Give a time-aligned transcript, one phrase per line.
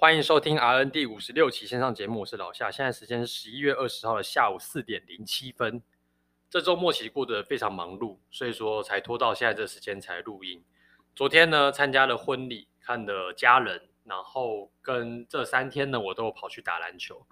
[0.00, 2.70] 欢迎收听 RN 第五十六期线上节目，我是老夏。
[2.70, 5.82] 现在时间是十一月二十号的下午四点零七分。
[6.48, 10.62] 这周末其实过得非常忙碌，所以说才拖到现在这时间才录音。
[11.16, 17.26] 昨天呢，参加了婚礼，看了家人，然后跟这三天呢，我都跑去打篮球，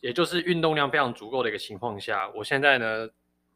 [0.00, 3.08] 也就是运动量非常足够的一个情况下，我现在呢，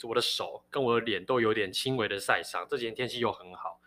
[0.04, 2.64] 我的手跟我的脸都有点轻微的晒伤。
[2.70, 3.80] 这几天天气又很好，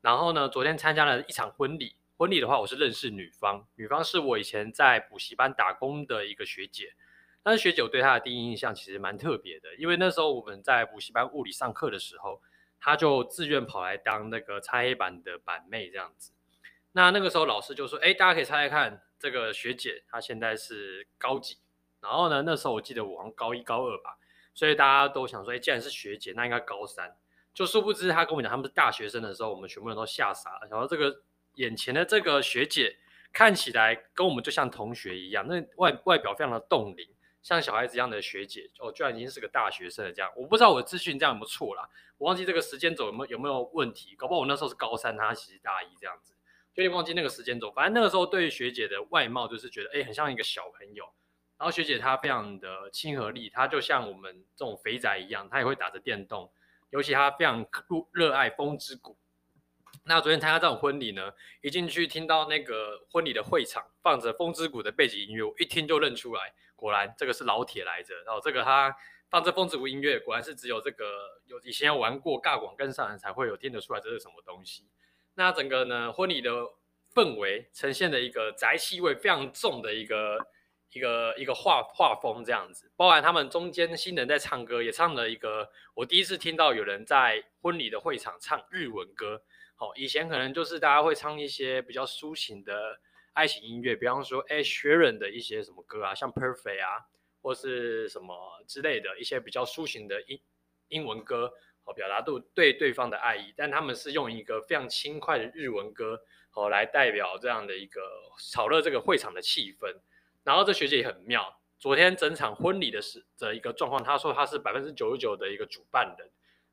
[0.00, 1.96] 然后呢，昨天参加了一场婚礼。
[2.18, 6.94] 婚礼的话，我是认识女方，女方是我以前在补习班打工的一个学姐。
[7.44, 12.42] 但是学姐我对她的第一印象其实蛮特别的，因为那时候我们在补习班物理上课的时候，
[12.80, 16.32] 她就自愿跑来当那个擦黑板的板妹这样子。
[16.90, 21.58] 那那个时候老师就说：“哎，大家可以猜猜看，这个学姐她现在是高几？”
[22.02, 24.18] 然后呢，那时候我记得我好像高一高二吧，
[24.54, 27.16] 所以大家都想说：“哎，既然是学姐，那应该高三。”
[27.54, 31.22] 就殊不知她跟我讲他们是大学生的时候，我们全部人都吓傻了，想说这个。
[31.58, 32.96] 眼前的这个学姐
[33.32, 37.06] 看起来跟我们就像同学一样，那外外表非常的冻龄，
[37.42, 40.12] 像小孩子一样的学姐哦，居然已经是个大学生了。
[40.12, 46.32] 这样我不知道我的资讯这样有没有错啦，我忘记这个时间轴有没有有没有问题，搞不好我那时候是高三，她其实大一这样子，
[46.74, 47.72] 有点忘记那个时间轴。
[47.72, 51.04] 反正那个时候对学姐的外貌就是觉得哎，很像一个小朋友。
[51.58, 56.52] 然后学姐她非常的亲和力，她就像我们这种肥宅一样，她也会打着电动，
[56.90, 57.66] 尤其她非常
[58.12, 59.18] 热爱风之谷。
[60.08, 68.14] 那昨天参加这种婚礼呢，一进去听到那个婚礼的会场放着《风之谷》的背景音乐，我一听就认出来，果然这个是老铁来着。
[68.24, 68.96] 然后这个他
[69.28, 71.04] 放着《风之谷》音乐，果然是只有这个
[71.44, 74.88] 有以前有玩过尬广跟上人才会有听得出来这是什么东西。
[75.34, 76.50] 那整个呢婚礼的
[77.14, 80.38] 氛围呈现的一个宅气味非常重的一个
[80.94, 89.42] 一个一个画画风这样子，包含他们中间新人在唱歌，也唱了一个我第一次听到有人在婚礼的会场唱日文歌。
[89.80, 92.98] 好，以前可能就是大家会唱一些比较抒情的
[93.32, 97.06] 爱情音乐，比方说，哎，学人的一些什么歌啊，像 Perfect 啊，
[97.40, 98.34] 或是什么
[98.66, 100.40] 之类的一些比较抒情的英
[100.88, 101.52] 英文歌，
[101.84, 103.54] 好，表达对对对方的爱意。
[103.56, 108.00] 但他们是用一个非常轻快的日文歌，好，来代表这样的一个
[108.50, 109.94] 炒热这个会场的气氛。
[110.42, 116.28] 然后这学姐也很妙，昨天整场婚礼的时的一个状况，她说她是百分之九十九的一个主办人。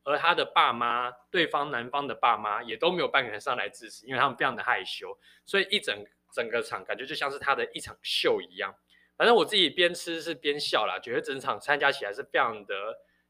[0.05, 8.73] 而他的爸妈，对方男方的爸妈也都没有半个人上来支持，因为他们非常的害羞，所以一整整个场感觉就像是他的一场秀一样。
[9.17, 12.75] 反正我自己边吃是边笑啦，觉得整场参加起来是非常的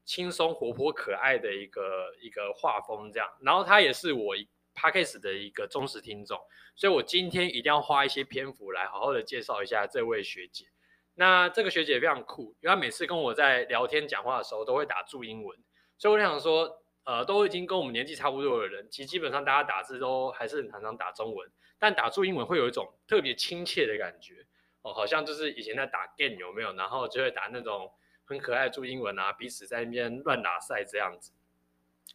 [0.04, 3.28] 轻松、活泼、可爱的一个一个画风这样。
[3.40, 4.36] 然后他也是我
[4.74, 6.38] Podcast 的一个忠实听众，
[6.74, 10.66] 所以我今天一定要花一些篇幅来好好的介绍一下这位学姐。
[11.14, 15.58] 那这个学姐非常酷，因为她每次跟我在聊天讲话的时候都会打注英文。
[15.98, 24.46] 所以我想说，呃，都已经跟我们年纪差不多的人，其实基本上大家打字都还是很常常打中文，但打注英文会有一种特别亲切的感觉，
[24.82, 26.72] 哦，好像就是以前在打 game 有没有？
[26.74, 27.90] 然后就会打那种
[28.24, 31.32] 很可爱的注英文啊，彼此在那边乱打赛这样子。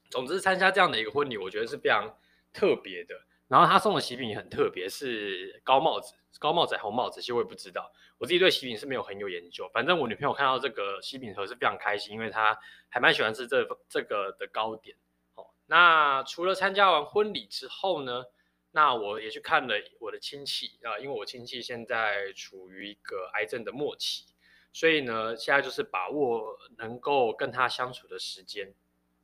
[0.09, 2.17] 总之，参加这样的一个婚礼，我觉得是非常
[2.51, 3.15] 特别的。
[3.51, 7.91] 然后他送的喜饼也很特别，是高帽子、高帽子、红帽子，其实我也不知道。
[8.17, 12.57] 我自己对喜饼是没有很有研究，反正我女朋友看到这个喜饼盒是非常开心，因为她
[12.87, 14.95] 还蛮喜欢吃这这个的糕点。
[15.35, 18.23] 好，那除了参加完婚礼之后呢，
[18.71, 24.27] 那我也去看了我的亲戚啊，因为我亲戚现在处于一个癌症的末期，
[24.71, 28.73] 所以呢，现在就是把握能够跟他相处的时间。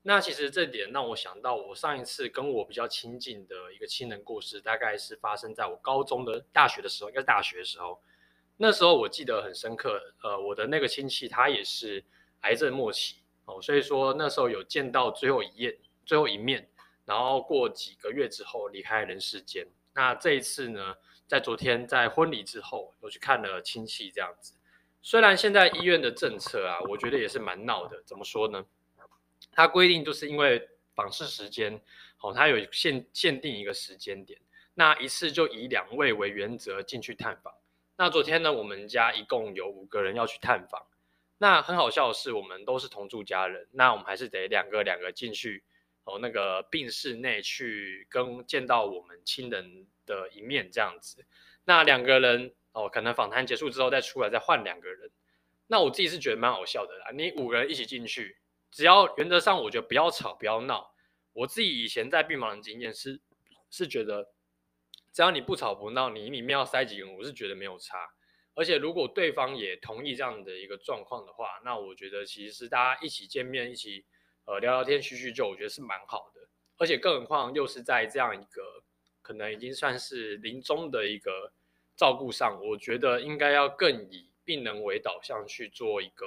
[0.08, 8.02] 那其实这点让我想到，我上一次跟我比较亲近的一个亲人故事，大概是发生在我高中的大学的时候，应该是大学的时候。
[8.56, 12.02] 那时候我记得很深刻，呃，我的那个亲戚他也是
[12.40, 16.70] 癌症末期哦，所以说那时候有见到最后一面，最后一面，
[17.04, 19.68] 然后过几个月之后离开人世间。
[19.94, 20.96] 那这一次呢，
[21.28, 24.54] 在昨天在婚礼之后，我去看了亲戚这样子。
[25.02, 28.66] 虽然现在医院的政策啊，我觉得也是蛮闹的，怎么说呢？
[29.58, 31.82] 它规定就是因为访视时间，
[32.22, 34.40] 哦，它有限限定一个时间点，
[34.76, 37.52] 那一次就以两位为原则进去探访。
[37.96, 40.86] 那昨天呢，我们家一共有五个人要去探访。
[41.40, 45.64] 那很好笑的是，我们都是同住家人，那我们还是得两个两个进去
[46.04, 51.26] 哦，那个病室内去跟见到我们亲人的一面这样子。
[51.66, 55.10] 那两个人哦，可能访谈结束之后再出来再换两个人。
[55.66, 58.38] 那我自己是觉得蛮好笑的啦，你五个人一起进去。
[58.72, 60.94] 只要原则上，我觉得不要吵，不要闹。
[61.34, 63.22] 我自己以前在病房的经验是，
[63.70, 64.32] 是觉得
[65.14, 68.10] 只要你不吵不闹，你里面要塞几个人，我是觉得没有差。
[68.56, 74.04] 而且如果对方也同意这样的一个状况的话，那我觉得其实是大家一起见面，一起
[74.46, 76.42] 呃聊聊天、叙叙旧，我觉得是蛮好的。
[76.78, 78.84] 而且更何况又是在这样一个
[79.22, 81.54] 可能已经算是临终的一个
[81.96, 86.26] 照顾上，我觉得应该要更以病人为导向去做一个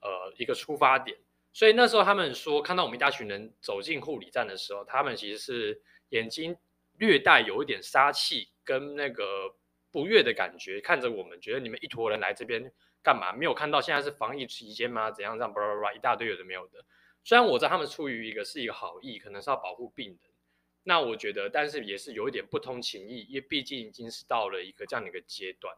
[0.00, 1.16] 呃一个出发点。
[1.56, 5.80] 所以那时候他们说，看到我们一大群人走进护理站的时候，他们其实是
[6.10, 6.54] 眼睛
[6.98, 9.54] 略带有一点杀气跟那个
[9.90, 12.70] 不悦的感觉，看着我们，觉得你们一坨人来这边
[13.02, 13.32] 干嘛？
[13.32, 15.10] 没有看到现在是防疫期间吗？
[15.10, 15.54] 怎样这样？
[15.54, 16.84] 巴拉巴拉一大堆有的没有的。
[17.24, 20.18] 虽然我知道他们出于一个是一个好意，可能是要保护病人。
[20.82, 25.74] 那我觉得，但是也是有一点不通情义，因为毕竟已经是到了一个这样的一个阶段，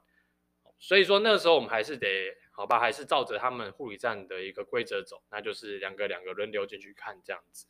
[0.80, 7.68] 所以说那时候我们还是得好吧，还是照着他们护理站的一个规则走，那就是两个两个轮流进去看这样子。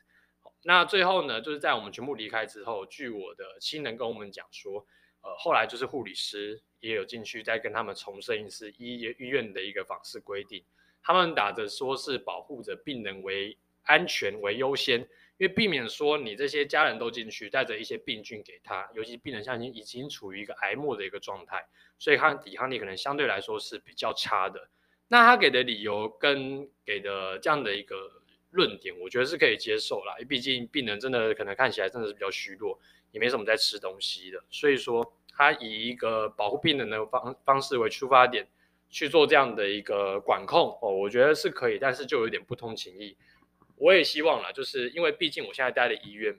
[0.62, 4.86] 那最后呢，就是在我们全部离开之后，据我的亲人跟我们讲说，
[5.20, 10.64] 呃，后来就是护理师也有进去再跟他们重申一次医医院的一个访视规定，
[11.02, 15.06] 他们打着说是保护着病人为安全为优先。
[15.36, 21.64] 因为避免说你这些家人都进去带着一些病菌给他，尤其病人现在已经已经处于一个癌末的一个状态，
[21.96, 24.68] 所以他抵抗力可能相对来说是比较差的。
[25.08, 30.14] 那他给的理由跟给的这样的一个论点，我觉得是可以接受啦。
[30.28, 32.78] 毕竟病人真的可能看起来真的是比较虚弱，
[33.12, 38.46] 也没什么在吃东西的，所以说他以一个保护病人的方方式为出发点
[38.90, 43.16] 去做这样的一个管控哦，我觉得是可以，但是就有点不通情义。
[43.76, 46.36] 我也希望啦，就是因为毕竟我现在待的医院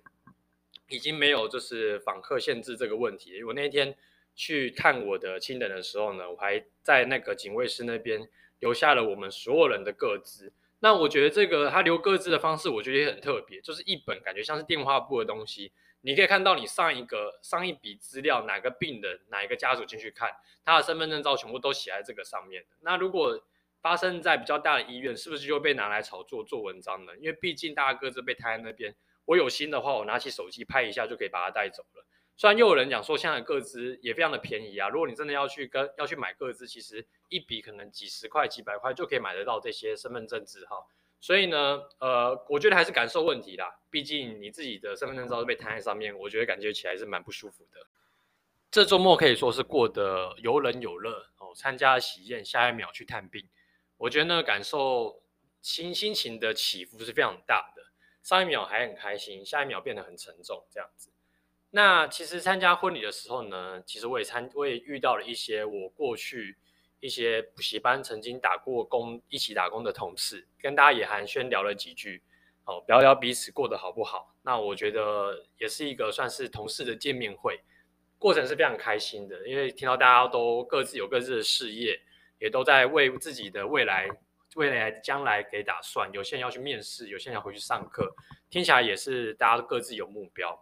[0.89, 3.43] 已经没有就是访客限制这个问题。
[3.43, 3.95] 我那天
[4.35, 8.27] 去看我的亲人的时候呢，我还在那个警卫室那边
[8.59, 10.53] 留下了我们所有人的个资。
[10.81, 15.71] 那我觉得这个他留个资的方式，我觉得也很特别，就是一本感觉像是电话簿的东西。
[16.01, 20.31] 你可以看到你上一个上一笔资料，哪个病人哪一个家属进去看，
[20.63, 22.63] 他的身份证照全部都写在这个上面。
[22.79, 23.43] 那如果
[23.81, 27.11] 发生在比较大的医院，是不是就被拿来炒作做文章呢？
[27.17, 28.95] 因为毕竟大家个资被摊在那边，
[29.25, 32.05] 我有心的话，我拿起手机拍一下就可以把它带走了。
[32.39, 40.87] 虽然又有人讲说，现在的个资也非常的便宜啊，如果你真的要去跟要去买个资，其实一笔可能几十块、几百块就可以买得到这些身份证字号。
[41.19, 43.81] 所以呢，呃，我觉得还是感受问题啦。
[43.89, 47.85] 毕竟你自己的身份证照被摊在上面，我觉得感觉起来是蛮不舒服的。
[48.71, 53.45] 这周末可以说是过得有冷有热哦，参加喜宴，下一秒去探病。
[53.97, 55.21] 我觉得呢感受
[55.61, 57.83] 心心情的起伏是非常大的，
[58.23, 61.11] 上一秒还很开心，下一秒变得很沉重，这样子。
[61.71, 66.57] 那其实参加婚礼的时候呢，其实我也参我也遇到了一些我过去
[66.99, 72.21] 一些补习班曾经打过工一起打工的同事，跟大家也寒暄聊了几句，
[72.65, 74.33] 哦，聊聊彼此过得好不好。
[74.41, 77.59] 那我觉得也是一个算是同事的见面会，
[78.17, 81.99] 过程是非常开心的，因为听到大家都各自有各自的事业。
[82.41, 84.07] 也都在为自己的未来、
[84.55, 86.09] 未来将来给打算。
[86.13, 88.15] 有些人要去面试，有些人要回去上课，
[88.49, 90.57] 听起来也是大家各自有目标。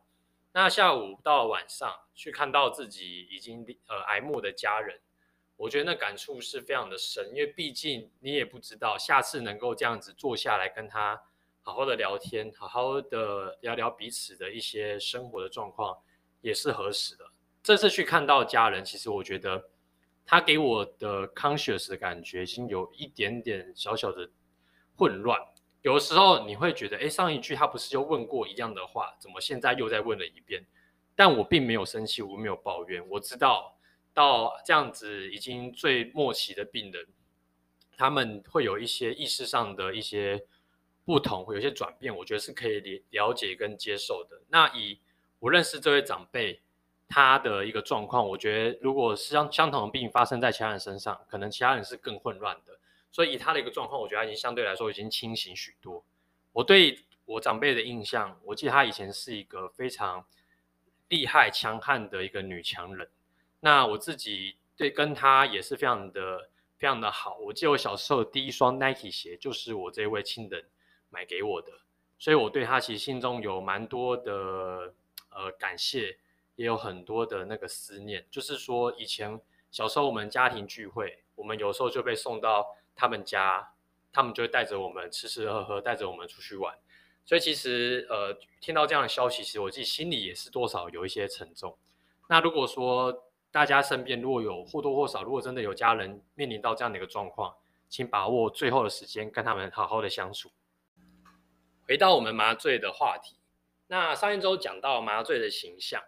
[0.59, 4.99] 那下午到晚上，去看到自己已经呃挨默的家人，
[5.55, 11.21] 我觉得那感触是非常的深，因为毕竟你也不知道下次能够这样子坐下来跟他
[11.61, 15.95] 好好的聊天，好好的聊聊彼此的一些生活的状况，
[16.41, 17.25] 也是何时的。
[17.61, 19.69] 这次去看到家人，其实我觉得。
[20.29, 24.29] 他给我的 conscious 的感觉，已经有一点点小小的
[24.97, 25.39] 混乱。
[25.87, 30.61] 有的时候你会觉得，哎，上一句他不是又问过一样的话，怎么现在又再问了一遍？
[31.15, 33.01] 但我并没有生气，我没有抱怨。
[33.07, 33.73] 我知道
[34.13, 37.07] 到这样子已经最末期的病人，
[37.95, 40.43] 他们会有一些意识上的一些
[41.05, 44.41] 不同，会有些转变，我觉得是可以了了解跟接受的。
[44.49, 44.99] 那以
[45.39, 46.59] 我认识这位长辈。
[47.09, 52.77] 他的一个状况，我觉得如果是相相同的病发生在其他人身上，可能其他人是更混乱的。
[53.11, 56.03] 所以以他的一个状况，我觉得他已经相对来说已经清醒许多。
[56.53, 60.25] 我对我长辈的印象，我记得他以前是一个非常
[61.09, 63.09] 厉害、强悍的一个女强人。
[63.59, 67.37] 那我自己对跟他也是非常的、非常的好。
[67.39, 70.65] 我记得我小时候第一双 Nike 鞋就是我这位亲人
[71.09, 71.71] 买给我的，
[72.17, 74.93] 所以我对他其实心中有蛮多的
[75.29, 76.17] 呃感谢。
[76.57, 82.65] 也有很多的那个思念，就是说以前小时候我们家庭聚会，我们有时候就被送到
[82.97, 83.73] 他们家，
[84.11, 86.75] 他们就会带着我们吃吃喝喝，带着我们出去玩。
[87.23, 91.77] 所以其实呃，听到这样的消息，其实我自己心里也是多少有一些沉重。
[92.27, 97.55] 那如果说大家身边如果有或多或少，如果真的有家人面临到这样的一个状况，
[97.87, 100.51] 请把握最后的时间跟他们好好的相处。
[101.87, 103.37] 回到我们麻醉的话题，
[103.87, 106.03] 那上一周讲到麻醉的形象。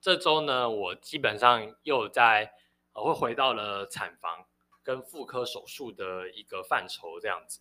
[0.00, 2.52] 这周呢，我基本上又在
[2.92, 4.46] 呃，会回到了产房
[4.82, 7.60] 跟妇科手术的一个范畴这样子。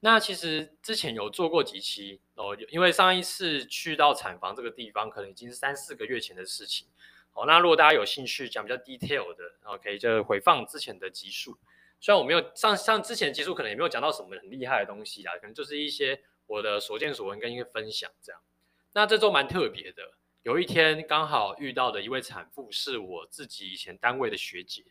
[0.00, 6.88] 那其实之前有做过几期哦，因为上一次去到产房这个地方，可能已经是三四个月前的事情，
[7.32, 11.58] 好，那如果大家有兴趣讲比较 detail 的，OK，就回放之前的集数。
[12.00, 18.40] 虽然我没有上上之前的集数，可能也没有讲到什么很厉害的东西啦，可能就是一些我的所见所闻跟一个分享这样。
[18.94, 24.82] 那这周蛮特别的，有一天刚好遇到的一位产妇是我自己以前单位的学姐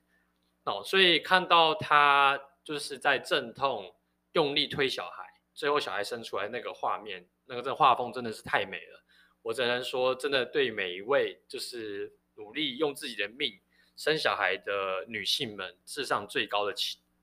[0.69, 3.93] 哦，所以看到她就是在阵痛
[4.33, 9.03] 用力推小孩，最后小孩生出来那个画面，那个这画风真的是太美了。
[9.41, 12.13] 我只能说，真的对每一位就是。
[12.35, 13.59] 努力用自己的命
[13.97, 16.73] 生小孩的女性们，致上最高的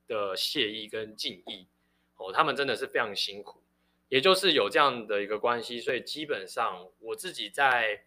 [0.06, 1.66] 的谢意跟敬意
[2.16, 3.62] 哦，她们真的是非常辛苦。
[4.10, 8.04] 也就是有这样的一个关系，所以基本上我自己在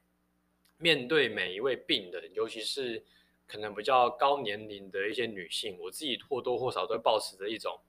[0.78, 3.04] 面对每一位病人，尤其是
[3.50, 7.80] 可能比较高年龄的一些女性，我自己或多或少都抱持着一种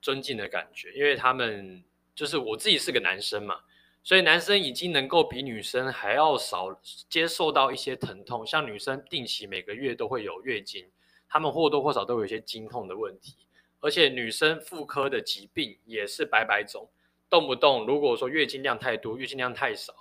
[0.00, 1.82] 尊敬的感觉，因为她们
[2.14, 3.60] 就是我自己是个男生嘛。
[4.04, 10.88] 所以男生已经能够比女生还要少接受到一些疼痛，像女生定期每个月都会有月经，
[11.28, 13.34] 她们或多或少都有一些经痛的问题，
[13.80, 16.88] 而且女生妇科的疾病也是百百种，
[17.28, 19.92] 动不动如果说月经量太多、月经量太少，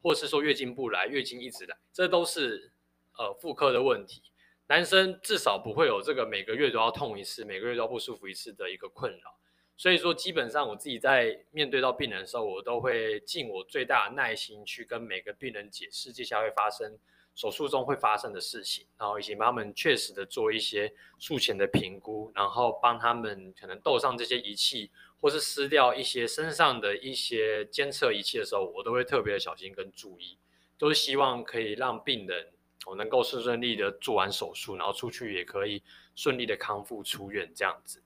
[0.00, 2.70] 或是说月经不来、月经一直来，这都是
[3.18, 4.22] 呃妇科的问题。
[4.68, 9.36] 男生至少不会有这个每个月都要痛一次、每个月都要不舒服一次的一个困扰。
[9.76, 16.98] 所以说，基本上我自己在面对到病人的时候，我都会尽我最大的耐心去跟每个病人解释接下来会发生
[17.34, 30.38] 手术中会发生的事情，然后以及帮他们确实的做一些术前的评估，然后帮他们可能斗上这些仪器，或是撕掉一些身上的一些监测仪器的时候，我都会特别的小心跟注意，
[30.78, 32.48] 都是希望可以让病人
[32.86, 35.82] 我能够顺顺利的做完手术，然后出去也可以
[36.14, 38.02] 顺利的康复出院这样子。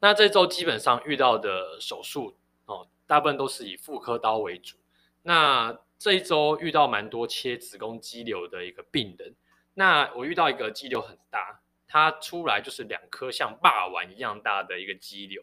[0.00, 4.78] 那这周基本上遇到的手术哦，大部分都是以妇科刀为主。
[5.22, 9.36] 那这一周遇到蛮多切子宫肌瘤的一个病人。
[9.74, 15.42] 那我遇到一个肌瘤很大，它出来就是两颗像霸王一样大的一个肌瘤。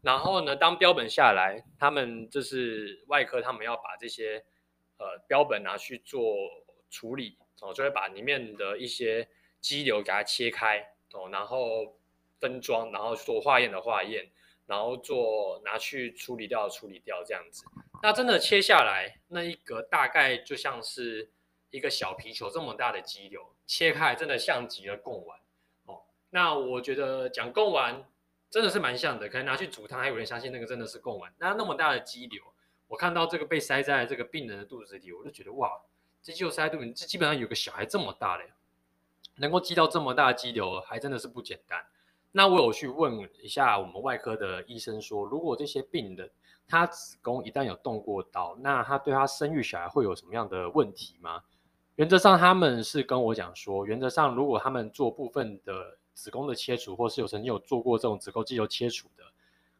[0.00, 4.44] 然后呢，当标本下来，他们就是外科，他们要把这些
[4.96, 6.22] 呃标本拿去做
[6.88, 9.28] 处理哦，就会把里面的一些
[9.60, 11.94] 肌瘤给它切开哦，然后。
[12.40, 14.30] 分装，然后做化验的化验，
[14.66, 17.64] 然后做拿去处理掉处理掉这样子。
[18.00, 21.32] 那真的切下来，那一个大概就像是
[21.70, 25.40] 一个小皮球这么大的肌瘤，切开真的像极了贡丸
[25.86, 26.02] 哦。
[26.30, 28.08] 那我觉得讲贡丸
[28.48, 31.34] 真的是蛮像的，可能拿去煮汤还有人相信那个真的是贡丸。
[31.38, 32.40] 那那么大的肌瘤，
[32.86, 35.82] 我看到这个被塞在这个病人的肚子里，我就觉得哇，
[36.22, 38.44] 这肌瘤塞在肚，这基本上有个小孩这么大的，
[39.36, 41.84] 能够积到这么大的肌瘤，还真的是不简单。
[42.32, 46.30] 那我有去问一下我们外科的医生说，如果这些病人
[46.68, 51.42] 他子宫一旦有动过刀，那他对他生育小孩会有什么样的问题吗？
[51.96, 59.24] 原则上他们是跟我讲说，原则上如果他们做部分的子宫的切除，或是有曾经有做过这种子宫肌瘤切除的，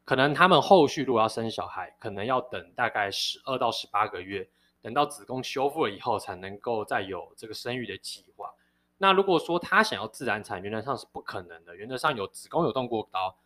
[0.05, 4.49] 可能他们后续如果要生小孩，可能要等大概十二到十八个月，
[4.81, 8.55] 等到子宫修复了以后，才能够再有这个生育的计划。
[8.99, 11.77] 那如果说她想要自然产，原则上是不可能的。
[11.77, 13.37] 原则上有子宫有动过刀，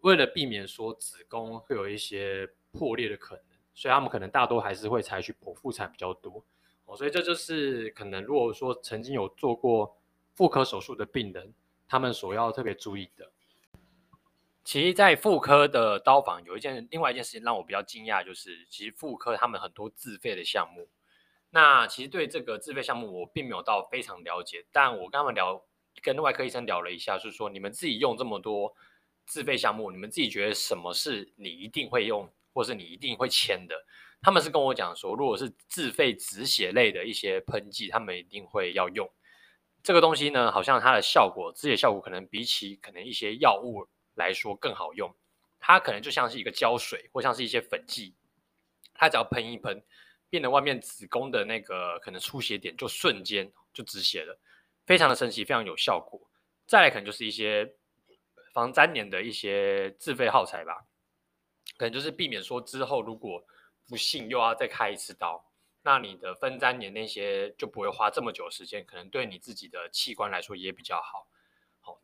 [0.00, 6.44] 为了避免说子宫会有一些破裂的可能，所以他们可能大多还是会采取剖腹产比较多。
[6.86, 9.96] 哦，所以这就是可能如果说曾经有做过
[10.34, 11.52] 妇科手术的病人，
[11.88, 13.30] 他们所要特别注意的。
[14.64, 20.88] 其实，在妇科的刀房有一件另外一件事情让我比较惊讶，就是其实妇科他们很多自费的项目。
[21.50, 25.62] 那其实对这个自费项目我并没有到非常了解，但我跟他们聊，
[26.02, 28.74] 跟外科医生聊了一下，就是说你们自己用这么多
[29.26, 33.74] 自费项目，你们自己觉得什么是你一定会用，或是你一定会签的？
[34.22, 39.08] 他们是跟我讲说，如果是自费止血类的一些喷剂，他们一定会要用
[39.82, 40.50] 这个东西呢。
[40.50, 45.14] 好像它的效果，止血效果可能比起可能一些药物来说更好用。
[45.58, 48.14] 它可能就像是一个胶水，或像是一些粉剂，
[48.92, 49.82] 它只要喷一喷。
[50.30, 54.36] 变得外面子宫的那个可能出血点就瞬间就止血了，
[54.84, 56.20] 非常的神奇，非常有效果。
[56.66, 57.72] 再来可能就是一些
[58.52, 60.86] 防粘连的一些自费耗材吧，
[61.76, 63.46] 可能就是避免说之后如果
[63.86, 65.52] 不幸又要再开一次刀，
[65.82, 71.28] 那你的分粘连那些就不会花这么久时间，可能对你自己的器官来说也比较好。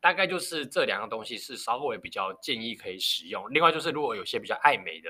[0.00, 3.52] 大概就是这两样东西是稍微比较建议可以使用。
[3.52, 5.08] 另外就是如果有些比较爱美的。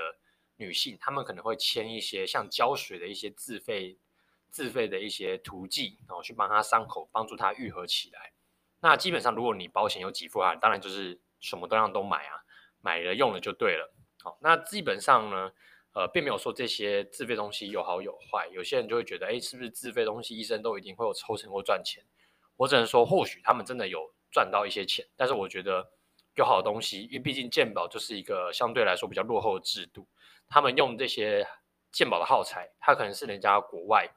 [0.63, 3.97] 女性，她们可能会签一些像胶水的一些自费、
[4.51, 8.35] 自费的一些涂剂，然后去帮她伤口，帮助她愈合起来。
[8.83, 12.45] 那基本上，如果你保险有给付啊，当然就是什么都让都买啊，
[12.83, 13.91] 买了用了就对了。
[14.23, 15.51] 好，那基本上呢，
[15.95, 18.47] 呃，并没有说这些自费东西有好有坏。
[18.53, 22.05] 有些人就会觉得，哎，是不是自费东西医生都一定会有抽成或赚钱？
[22.57, 25.91] 我只能说，或许他们真的有赚到一些钱，但是我觉得
[26.37, 30.07] 有好东西，因为毕竟鉴宝就是一个相对来说比较落后的制度，
[30.49, 31.47] 他们用这些
[31.91, 34.09] 鉴宝的耗材，它可能是人家国外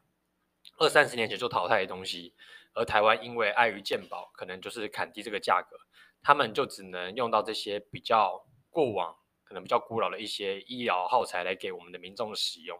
[0.77, 2.33] 二三十年前就淘汰的东西，
[2.73, 5.75] 而台湾因为碍于鉴宝，可能就是砍低这个价格，
[6.21, 12.79] 他们就只能用到这些比较过往可能比较古老的一些医疗耗材来给我们的民众使用。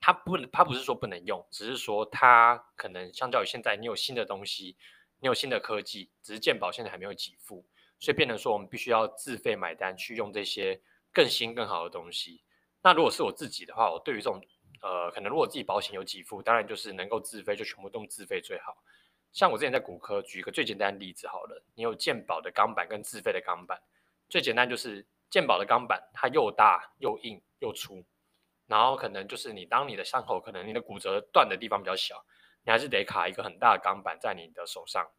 [0.00, 4.76] 它不，它不是说不能用，只是说它可能相较于现在，你有新的东西。
[5.20, 7.64] 你有新的科技，只是健保现在还没有给付，
[7.98, 10.80] 所以变成说我们必须要自费买单去用这些
[11.12, 12.42] 更新更好的东西。
[12.82, 14.40] 那如果是我自己的话，我对于这种
[14.80, 18.76] 呃，可能如果自己保险有给付，当然就是能够自费就全部都自费最好。
[19.32, 23.76] 像我之前在骨科举一个最简单的例子好了，你有健保的钢板跟自费的钢板，
[24.28, 28.04] 最简单就是健保的钢板它又大又硬又粗，
[28.66, 32.24] 然后可能就是你当你的伤口可能你的骨折断的地方比较小。
[32.68, 35.10] 你还是得卡一个很大的钢板在你的手上。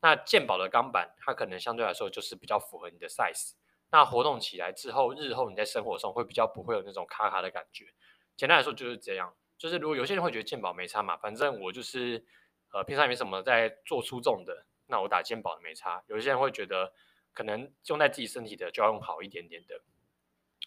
[0.00, 3.52] 那健保的钢板，它可能相对来说就是比较符合你的 size。
[3.90, 7.92] 那活动起来之后，日后你在生活中会比较不会有那种卡卡的感觉。
[8.34, 9.34] 简单来说就是这样。
[9.58, 12.24] 就是如果有些人会觉得健保没差嘛，反正我就是
[12.72, 16.02] 呃平常也没什么在做粗重的，那我打健保的没差。
[16.06, 16.94] 有些人会觉得
[17.34, 19.82] 可能用在自己身体的就要用好一点点的。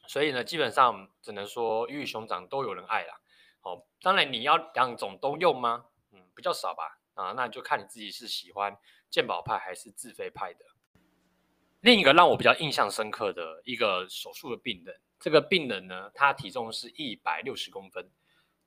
[0.08, 3.20] 所以呢，基本上只能说鱼与熊掌都有人爱啦。
[3.62, 5.86] 好，当然你要两种都用吗？
[6.40, 8.74] 比较少吧，啊，那就看你自己是喜欢
[9.10, 10.64] 健保派还是自费派的。
[11.82, 18.10] 另一个让我比较印象深刻的一个手术的病人，这个病人呢，他体重是一百六十公分，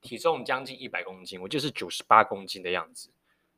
[0.01, 3.11] 体重将近一百公斤，我就是九十八公斤的样子。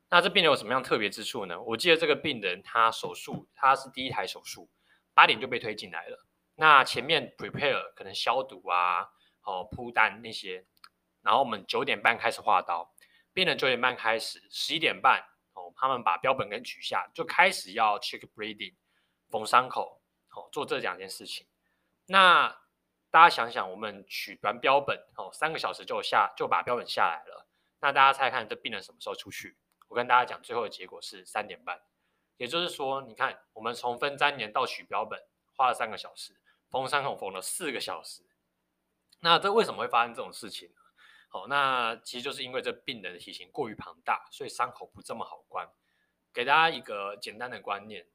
[0.08, 1.60] 那这病人有什么样特别之处呢？
[1.60, 4.70] 我记得这个病人他手术，他是第一台手术，
[5.12, 6.24] 八点就被推进来了。
[6.54, 9.10] 那前面 prepare 可能消毒啊，
[9.42, 10.64] 哦铺单那些，
[11.20, 12.94] 然后我们九点半开始划刀。
[13.36, 18.74] 病人九点半开始，十一点半哦，他们把标本给取下，就开始要 check breeding，
[19.28, 20.00] 缝伤口，
[20.34, 21.46] 哦，做这两件事情。
[22.06, 22.48] 那
[23.10, 27.46] 大家想想，我们取完标本哦，三个小时就下就把标本下来了。
[27.78, 29.58] 那大家猜看，这病人什么时候出去？
[29.88, 31.78] 我跟大家讲，最后的结果是三点半。
[32.38, 35.22] 也就是说，你看，我们从分粘连到取标本
[35.54, 36.34] 花了三个小时，
[36.70, 38.22] 缝伤口缝了四个小时。
[39.20, 40.72] 那这为什么会发生这种事情？
[41.36, 45.68] 好，那其实就是因为这病人的体型过于庞大，所以伤口不这么好关。
[46.32, 48.06] 给大家一个简单的观念，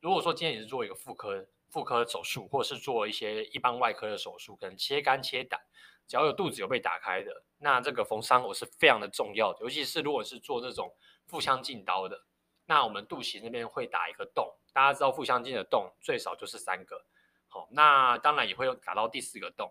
[0.00, 5.60] 如果说今天你是做一个妇科妇科手术，或者是做一些一般外科的手术，可能切肝切胆，
[6.06, 9.54] 只要有肚子有被打开的，那这个缝伤口是非常的重要。
[9.60, 10.90] 尤其是如果是做这种
[11.26, 12.24] 腹腔镜刀的，
[12.64, 17.04] 那我们肚脐那边会打一个洞，大家知道腹腔镜的洞最少就是三个，
[17.46, 19.70] 好，那当然也会有打到第四个洞。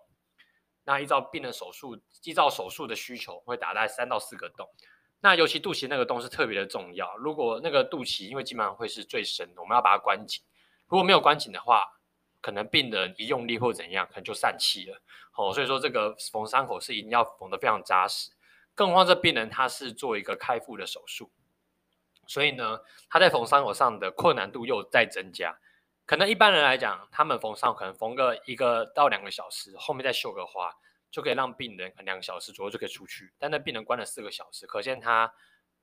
[0.86, 4.67] 那依照病人手术，依照手术的需求，会打在三到四个洞。
[5.22, 7.15] 那尤其肚脐那个洞是特别的重要。
[7.17, 10.43] 如果那个肚脐，因为基本上会是最深的，我们要把它关紧。
[10.88, 11.86] 如果没有关紧的话，
[12.41, 15.02] 可能病人一用力或怎样，可能就散气了。
[15.38, 18.32] 哦，所以说这个缝伤口是一定要缝得非常扎实。
[18.76, 21.32] 更何况这病人他是做一个开腹的手术，
[22.28, 25.58] 所以呢，他在缝伤口上的困难度又在增加。
[26.06, 30.70] 可能一般人来讲，他们缝上可能缝个一个到两个小时，后面再绣个花，
[31.10, 33.32] 就可以让病人两个小时左右就可以出去。
[33.39, 35.34] 但那病人关了四个小时，可见他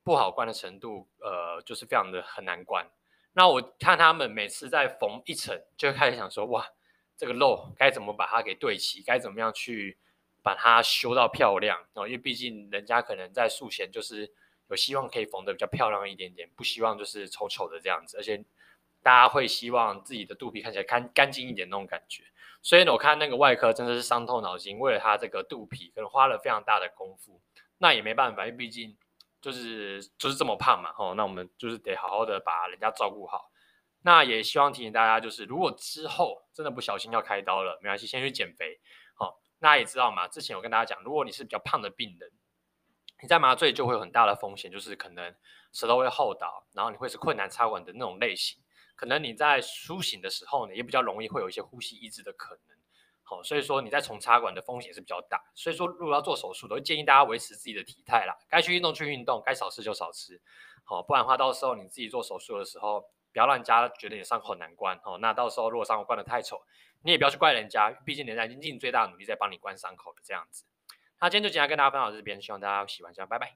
[0.03, 2.87] 不好关的程度，呃，就是非常的很难关。
[3.33, 6.67] 那我看他们每次在缝一层，就开始想说，哇，
[7.17, 9.97] 这个肉该怎么把它给对齐，该怎么样去
[10.43, 14.31] 把它修到漂亮哦，因为毕竟人家可能在术前就是
[14.69, 18.45] 有希望可以缝得比较漂亮一点点，不希望就是丑丑的这样子，而且。
[19.03, 22.23] 大家会希望自己的肚皮看起来干干净一点那种感觉，
[22.61, 27.41] 所以呢，我看那个外科真的是伤透脑筋，为了他这个肚皮，可能花了非常大的功夫。
[27.79, 28.95] 那也没办法，因为毕竟
[29.41, 33.49] 就是就是这么胖嘛，吼，那我们就是得好好的把人家照顾好。
[34.03, 38.79] 那也希望提醒大家，就是如果之后真的不小心要开刀了，没关系，先去减肥。
[39.15, 42.31] 好，大家也知道嘛，之前我跟大家讲，如果你是比较胖的病人，
[43.23, 45.35] 你在麻醉就会有很大的风险，就是可能
[45.71, 48.61] 舌头会后倒，然后你会是困难插管的那种类型。
[49.01, 52.77] 可能你在苏醒的时候呢，也比较容易会有一些呼吸抑制的可能，
[53.23, 55.41] 好，所以说你在重插管的风险是比较大。
[55.55, 60.39] 所以说，如果要做手术，都建议大家维持自己的体态啦，该去运动去运动，该少吃就少吃，
[60.83, 63.01] 好，不然的话到时候你自己做手术的时候，
[63.33, 66.61] 不要让人家觉得你伤口难关，哦，那到时候如果伤口关得太丑，
[67.03, 70.65] 你也不要去怪人家，毕竟人家已经尽最大努力在帮你关伤口了这样子。
[71.19, 73.55] 那今天就简单跟大家分享到这边，希望大家喜欢，这样拜拜。